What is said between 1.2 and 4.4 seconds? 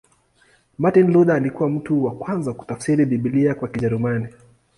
alikuwa mtu wa kwanza kutafsiri Biblia kwa Kijerumani.